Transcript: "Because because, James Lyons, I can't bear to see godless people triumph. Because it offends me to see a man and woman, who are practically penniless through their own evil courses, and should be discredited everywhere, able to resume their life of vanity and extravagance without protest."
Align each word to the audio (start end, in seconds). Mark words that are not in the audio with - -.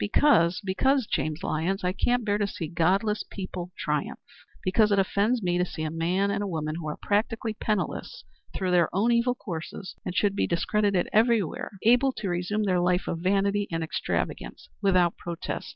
"Because 0.01 0.61
because, 0.65 1.05
James 1.05 1.43
Lyons, 1.43 1.83
I 1.83 1.93
can't 1.93 2.25
bear 2.25 2.39
to 2.39 2.47
see 2.47 2.67
godless 2.67 3.23
people 3.29 3.71
triumph. 3.77 4.17
Because 4.63 4.91
it 4.91 4.97
offends 4.97 5.43
me 5.43 5.59
to 5.59 5.63
see 5.63 5.83
a 5.83 5.91
man 5.91 6.31
and 6.31 6.49
woman, 6.49 6.73
who 6.73 6.87
are 6.87 6.97
practically 6.99 7.53
penniless 7.53 8.23
through 8.51 8.71
their 8.71 8.89
own 8.95 9.11
evil 9.11 9.35
courses, 9.35 9.93
and 10.03 10.15
should 10.15 10.35
be 10.35 10.47
discredited 10.47 11.07
everywhere, 11.13 11.73
able 11.83 12.13
to 12.13 12.29
resume 12.29 12.63
their 12.63 12.79
life 12.79 13.07
of 13.07 13.19
vanity 13.19 13.67
and 13.71 13.83
extravagance 13.83 14.69
without 14.81 15.17
protest." 15.17 15.67